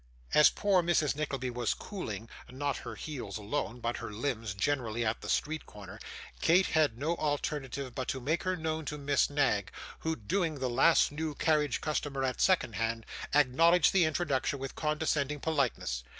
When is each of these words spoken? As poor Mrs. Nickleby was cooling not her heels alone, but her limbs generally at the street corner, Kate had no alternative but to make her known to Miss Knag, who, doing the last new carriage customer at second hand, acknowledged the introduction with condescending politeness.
As 0.33 0.49
poor 0.49 0.81
Mrs. 0.81 1.15
Nickleby 1.15 1.51
was 1.51 1.75
cooling 1.75 2.27
not 2.49 2.77
her 2.77 2.95
heels 2.95 3.37
alone, 3.37 3.79
but 3.79 3.97
her 3.97 4.11
limbs 4.11 4.55
generally 4.55 5.05
at 5.05 5.21
the 5.21 5.29
street 5.29 5.67
corner, 5.67 5.99
Kate 6.41 6.65
had 6.65 6.97
no 6.97 7.15
alternative 7.17 7.93
but 7.93 8.07
to 8.07 8.19
make 8.19 8.41
her 8.41 8.55
known 8.55 8.83
to 8.85 8.97
Miss 8.97 9.29
Knag, 9.29 9.71
who, 9.99 10.15
doing 10.15 10.55
the 10.55 10.71
last 10.71 11.11
new 11.11 11.35
carriage 11.35 11.81
customer 11.81 12.23
at 12.23 12.41
second 12.41 12.77
hand, 12.77 13.05
acknowledged 13.35 13.93
the 13.93 14.05
introduction 14.05 14.57
with 14.57 14.73
condescending 14.73 15.39
politeness. 15.39 16.03